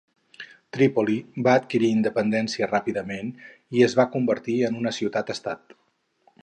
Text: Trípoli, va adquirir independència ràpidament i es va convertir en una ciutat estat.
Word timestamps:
Trípoli, 0.75 1.17
va 1.47 1.53
adquirir 1.61 1.91
independència 1.97 2.71
ràpidament 2.73 3.31
i 3.81 3.85
es 3.89 3.97
va 4.01 4.09
convertir 4.17 4.61
en 4.71 4.83
una 4.83 4.97
ciutat 5.01 5.33
estat. 5.37 5.81